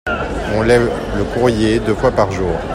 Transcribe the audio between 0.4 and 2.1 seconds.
On lève le courrier deux fois